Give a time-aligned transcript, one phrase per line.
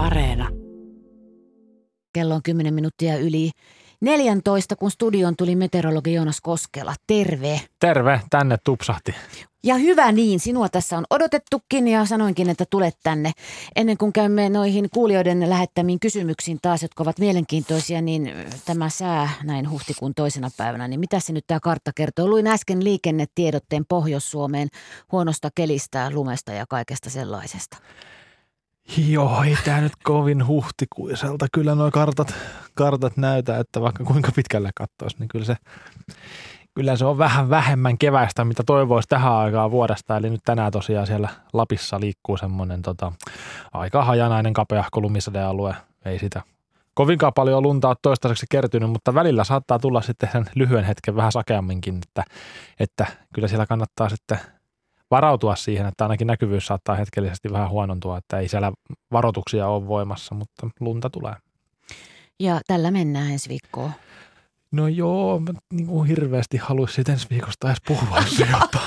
[0.00, 0.48] Areena.
[2.12, 3.50] Kello on 10 minuuttia yli
[4.00, 6.94] 14, kun studion tuli meteorologi Joonas Koskela.
[7.06, 7.60] Terve.
[7.80, 9.14] Terve, tänne tupsahti.
[9.62, 13.32] Ja hyvä niin, sinua tässä on odotettukin ja sanoinkin, että tulet tänne.
[13.76, 18.32] Ennen kuin käymme noihin kuulijoiden lähettämiin kysymyksiin taas, jotka ovat mielenkiintoisia, niin
[18.64, 22.28] tämä sää näin huhtikuun toisena päivänä, niin mitä se nyt tämä kartta kertoo?
[22.28, 24.68] Luin äsken liikennetiedotteen Pohjois-Suomeen
[25.12, 27.76] huonosta kelistä, lumesta ja kaikesta sellaisesta.
[28.96, 31.46] Joo, ei tämä nyt kovin huhtikuiselta.
[31.52, 32.34] Kyllä nuo kartat,
[32.74, 35.56] kartat näytä, että vaikka kuinka pitkälle katsoisi, niin kyllä se,
[36.74, 40.16] kyllä se on vähän vähemmän keväistä, mitä toivoisi tähän aikaan vuodesta.
[40.16, 43.12] Eli nyt tänään tosiaan siellä Lapissa liikkuu semmoinen tota,
[43.72, 45.74] aika hajanainen kapeahko lumisadealue.
[46.04, 46.42] Ei sitä
[46.94, 51.32] kovinkaan paljon lunta ole toistaiseksi kertynyt, mutta välillä saattaa tulla sitten sen lyhyen hetken vähän
[51.32, 52.24] sakeamminkin, että,
[52.80, 54.38] että kyllä siellä kannattaa sitten
[55.10, 58.72] varautua siihen, että ainakin näkyvyys saattaa hetkellisesti vähän huonontua, että ei siellä
[59.12, 61.34] varoituksia ole voimassa, mutta lunta tulee.
[62.40, 63.92] Ja tällä mennään ensi viikkoon.
[64.72, 68.80] No joo, mä niin kuin hirveästi haluaisin ensi viikosta edes puhua jopa.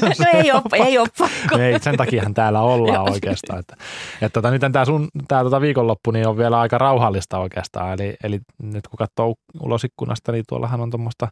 [0.02, 1.58] No ei ole, ei ole pakko.
[1.58, 3.58] ei, sen takiahan täällä ollaan oikeastaan.
[3.58, 3.76] Että,
[4.22, 7.92] että tota, nyt tämä, sun, tämä tota viikonloppu niin on vielä aika rauhallista oikeastaan.
[7.92, 11.28] Eli, eli nyt kun katsoo ulos ikkunasta, niin tuollahan on tuommoista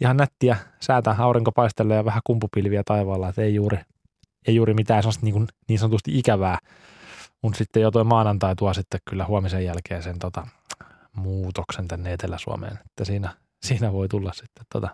[0.00, 3.78] ihan nättiä säätä, aurinko paistelee ja vähän kumpupilviä taivaalla, että ei juuri,
[4.46, 6.58] ei juuri mitään sellaista niin, kuin, niin sanotusti ikävää.
[7.42, 10.46] Mutta sitten jo tuo maanantai tuo sitten kyllä huomisen jälkeen sen tota,
[11.16, 14.88] muutoksen tänne Etelä-Suomeen, että siinä, siinä voi tulla sitten tota,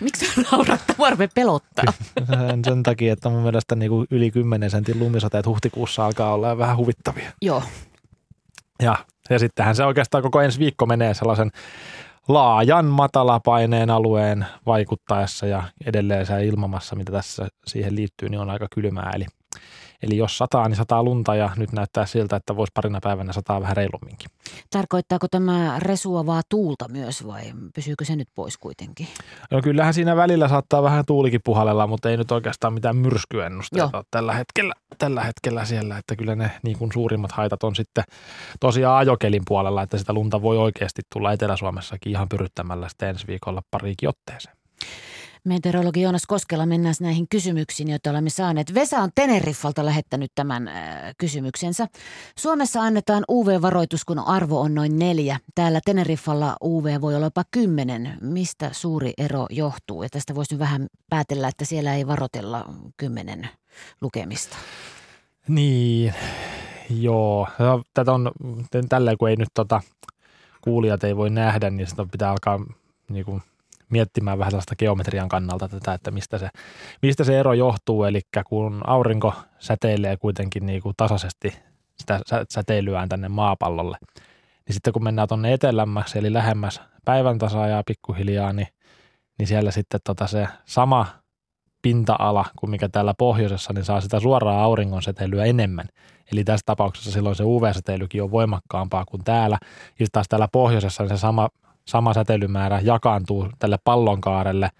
[0.00, 0.80] Miksi sä naurat?
[0.98, 1.92] Varme pelottaa.
[2.26, 6.58] sen, sen takia, että mun mielestä niin kuin yli 10 sentin lumisateet huhtikuussa alkaa olla
[6.58, 7.32] vähän huvittavia.
[7.42, 7.62] Joo.
[8.82, 8.96] Ja,
[9.30, 11.50] ja sittenhän se oikeastaan koko ensi viikko menee sellaisen
[12.28, 18.66] laajan matalapaineen alueen vaikuttaessa ja edelleen se ilmamassa, mitä tässä siihen liittyy, niin on aika
[18.74, 19.10] kylmää.
[19.14, 19.26] Eli
[20.02, 23.60] Eli jos sataa, niin sataa lunta ja nyt näyttää siltä, että voisi parina päivänä sataa
[23.60, 24.30] vähän reilumminkin.
[24.70, 27.42] Tarkoittaako tämä resuavaa tuulta myös vai
[27.74, 29.08] pysyykö se nyt pois kuitenkin?
[29.50, 34.04] No kyllähän siinä välillä saattaa vähän tuulikin puhallella, mutta ei nyt oikeastaan mitään myrskyennusteita ole
[34.10, 35.98] tällä hetkellä, tällä hetkellä siellä.
[35.98, 38.04] Että kyllä ne niin kuin suurimmat haitat on sitten
[38.60, 43.62] tosiaan ajokelin puolella, että sitä lunta voi oikeasti tulla Etelä-Suomessakin ihan pyryttämällä sitten ensi viikolla
[43.70, 44.57] pariikin otteeseen.
[45.48, 48.74] Meteorologi Joonas Koskela, mennään näihin kysymyksiin, joita olemme saaneet.
[48.74, 50.74] Vesa on Teneriffalta lähettänyt tämän äh,
[51.18, 51.86] kysymyksensä.
[52.38, 55.40] Suomessa annetaan UV-varoitus, kun arvo on noin neljä.
[55.54, 58.18] Täällä Teneriffalla UV voi olla jopa kymmenen.
[58.20, 60.02] Mistä suuri ero johtuu?
[60.02, 62.64] Ja tästä voisi vähän päätellä, että siellä ei varotella
[62.96, 63.48] kymmenen
[64.00, 64.56] lukemista.
[65.48, 66.14] Niin,
[66.90, 67.48] joo.
[67.94, 68.32] Tätä on
[68.88, 69.80] tällä, kun ei nyt tota,
[70.60, 72.60] kuulijat ei voi nähdä, niin sitä pitää alkaa
[73.08, 73.42] niin kuin–
[73.90, 76.48] miettimään vähän sellaista geometrian kannalta tätä, että mistä se,
[77.02, 78.04] mistä se ero johtuu.
[78.04, 81.58] Eli kun aurinko säteilee kuitenkin niin kuin tasaisesti
[81.96, 83.96] sitä säteilyään tänne maapallolle,
[84.66, 88.68] niin sitten kun mennään tuonne etelämmäksi, eli lähemmäs päivän tasaajaa pikkuhiljaa, niin,
[89.38, 91.06] niin siellä sitten tota se sama
[91.82, 95.86] pinta-ala kuin mikä täällä pohjoisessa, niin saa sitä suoraa auringon säteilyä enemmän.
[96.32, 99.58] Eli tässä tapauksessa silloin se UV-säteilykin on voimakkaampaa kuin täällä.
[99.98, 101.48] Ja taas täällä pohjoisessa niin se sama
[101.88, 104.70] sama säteilymäärä jakaantuu tälle pallonkaarelle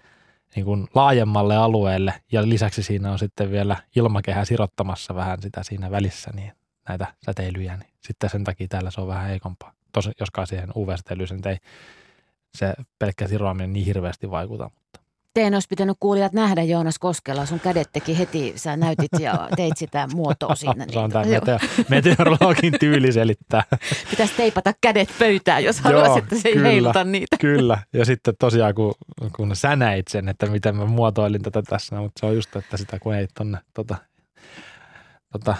[0.55, 5.91] niin kuin laajemmalle alueelle ja lisäksi siinä on sitten vielä ilmakehä sirottamassa vähän sitä siinä
[5.91, 6.51] välissä, niin
[6.89, 9.73] näitä säteilyjä, niin sitten sen takia täällä se on vähän heikompaa.
[9.91, 11.57] Tosi, joskaan siihen UV-säteilyyn ei
[12.57, 14.71] se pelkkä siroaminen niin hirveästi vaikuta,
[15.33, 17.45] Teidän olisi pitänyt kuulijat nähdä Joonas Koskela.
[17.45, 20.85] Sun kädet teki heti, sä näytit ja teit sitä muotoa siinä.
[20.91, 23.63] Se on tämä meteo- meteorologin tyyli selittää.
[24.11, 27.37] Pitäisi teipata kädet pöytään, jos haluaisit, että se ei kyllä, heiluta niitä.
[27.41, 28.93] Kyllä, ja sitten tosiaan kun,
[29.35, 32.77] kun sä näit sen, että miten mä muotoilin tätä tässä, mutta se on just, että
[32.77, 33.95] sitä kun ei tuonne tota,
[35.31, 35.55] tota,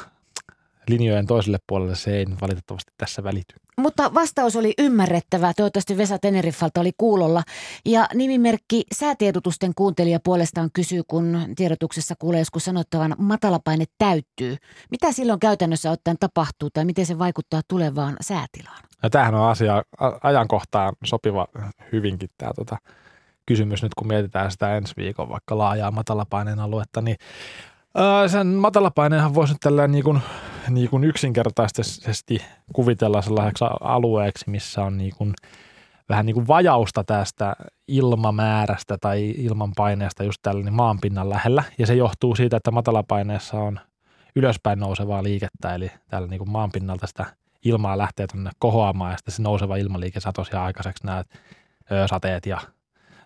[0.88, 3.56] linjojen toiselle puolelle, se ei valitettavasti tässä välity.
[3.80, 5.54] Mutta vastaus oli ymmärrettävä.
[5.58, 7.44] Toivottavasti Vesa Teneriffalta oli kuulolla.
[7.86, 14.58] Ja nimimerkki säätiedotusten kuuntelija puolestaan kysyy, kun tiedotuksessa kuulee joskus sanottavan matalapaine täyttyy.
[14.92, 18.84] Mitä silloin käytännössä ottaen tapahtuu tai miten se vaikuttaa tulevaan säätilaan?
[19.04, 19.84] No, tämähän on asia
[20.24, 21.48] ajankohtaan sopiva
[21.92, 22.78] hyvinkin tämä tota,
[23.46, 27.18] kysymys nyt, kun mietitään sitä ensi viikon vaikka laajaa matalapaineen aluetta, niin
[28.28, 30.22] sen matalapaineenhan voisi nyt tällä niin kuin,
[30.70, 32.42] niin kuin yksinkertaisesti
[32.74, 35.34] kuvitella sellaiseksi alueeksi, missä on niin kuin,
[36.10, 37.56] vähän niin kuin vajausta tästä
[37.88, 41.64] ilmamäärästä tai ilmanpaineesta just tällä niin maanpinnan lähellä.
[41.78, 43.80] Ja se johtuu siitä, että matalapaineessa on
[44.36, 47.26] ylöspäin nousevaa liikettä, eli täällä niin kuin maanpinnalta sitä
[47.66, 51.24] ilmaa lähtee tuonne kohoamaan ja sitten se nouseva ilmaliike saa tosiaan aikaiseksi nämä
[52.06, 52.58] sateet ja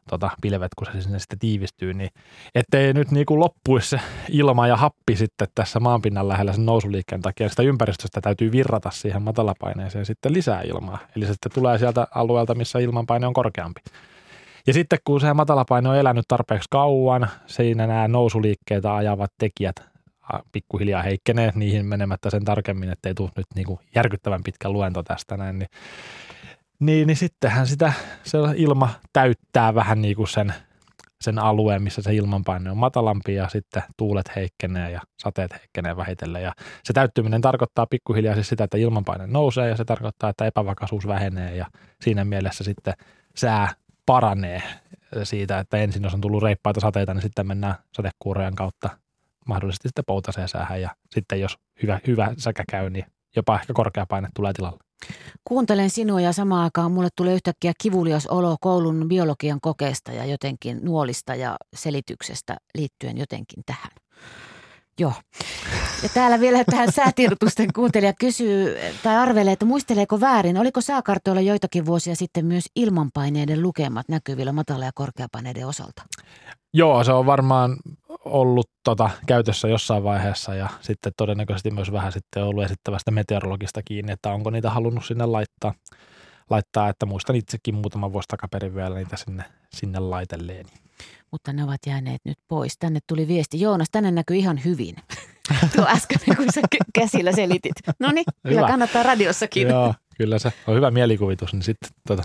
[0.09, 2.09] tota, pilvet, kun se sinne sitten tiivistyy, niin
[2.55, 7.21] ettei nyt niin kuin loppuisi se ilma ja happi sitten tässä maanpinnan lähellä sen nousuliikkeen
[7.21, 7.49] takia.
[7.49, 10.97] Sitä ympäristöstä täytyy virrata siihen matalapaineeseen sitten lisää ilmaa.
[11.15, 13.81] Eli se sitten tulee sieltä alueelta, missä ilmanpaine on korkeampi.
[14.67, 19.75] Ja sitten kun se matalapaine on elänyt tarpeeksi kauan, siinä nämä nousuliikkeitä ajavat tekijät
[20.51, 25.37] pikkuhiljaa heikkenee niihin menemättä sen tarkemmin, ettei tule nyt niin kuin järkyttävän pitkä luento tästä
[25.37, 25.69] näin, niin,
[26.85, 27.93] niin, niin sittenhän sitä
[28.23, 30.53] se ilma täyttää vähän niin kuin sen,
[31.21, 36.43] sen alueen, missä se ilmanpaine on matalampi ja sitten tuulet heikkenee ja sateet heikkenee vähitellen.
[36.43, 36.51] Ja
[36.83, 41.55] se täyttyminen tarkoittaa pikkuhiljaa siis sitä, että ilmanpaine nousee ja se tarkoittaa, että epävakaisuus vähenee
[41.55, 41.65] ja
[42.01, 42.93] siinä mielessä sitten
[43.35, 43.69] sää
[44.05, 44.63] paranee
[45.23, 48.89] siitä, että ensin jos on tullut reippaita sateita, niin sitten mennään sadekuurojen kautta
[49.47, 53.05] mahdollisesti sitten poutaseen säähän ja sitten jos hyvä, hyvä säkä käy, niin
[53.35, 54.79] jopa ehkä korkea paine tulee tilalle.
[55.43, 60.79] Kuuntelen sinua ja samaan aikaan mulle tulee yhtäkkiä kivulias olo koulun biologian kokeesta ja jotenkin
[60.83, 63.91] nuolista ja selityksestä liittyen jotenkin tähän.
[64.99, 65.13] Joo.
[66.03, 71.85] Ja täällä vielä tähän säätiedotusten kuuntelija kysyy tai arvelee, että muisteleeko väärin, oliko sääkartoilla joitakin
[71.85, 76.03] vuosia sitten myös ilmanpaineiden lukemat näkyvillä matala- ja korkeapaineiden osalta?
[76.73, 77.77] Joo, se on varmaan
[78.25, 84.11] ollut tota, käytössä jossain vaiheessa ja sitten todennäköisesti myös vähän sitten ollut esittävästä meteorologista kiinni,
[84.11, 85.73] että onko niitä halunnut sinne laittaa,
[86.49, 89.43] laittaa että muistan itsekin muutama vuosi takaperin vielä niitä sinne,
[89.75, 90.69] sinne laitelleeni.
[91.31, 92.77] Mutta ne ovat jääneet nyt pois.
[92.79, 93.61] Tänne tuli viesti.
[93.61, 94.95] Joonas, tänne näkyy ihan hyvin.
[95.75, 96.61] Tuo äsken, kun sä
[96.93, 97.75] käsillä selitit.
[97.99, 99.67] No niin, kyllä kannattaa radiossakin.
[99.67, 102.23] Joo, kyllä se on hyvä mielikuvitus, niin sitten tota,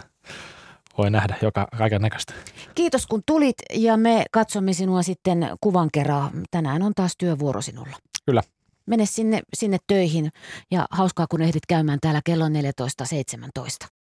[0.98, 2.34] voi nähdä joka kaiken näköistä.
[2.74, 6.30] Kiitos kun tulit ja me katsomme sinua sitten kuvan kerran.
[6.50, 7.96] Tänään on taas työvuoro sinulla.
[8.26, 8.42] Kyllä.
[8.86, 10.30] Mene sinne, sinne töihin
[10.70, 13.97] ja hauskaa kun ehdit käymään täällä kello 14.17.